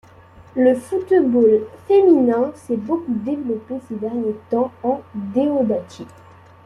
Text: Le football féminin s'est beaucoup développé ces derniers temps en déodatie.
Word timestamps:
Le 0.55 0.73
football 0.73 1.67
féminin 1.87 2.51
s'est 2.55 2.75
beaucoup 2.75 3.13
développé 3.13 3.75
ces 3.87 3.93
derniers 3.93 4.35
temps 4.49 4.71
en 4.81 4.99
déodatie. 5.13 6.07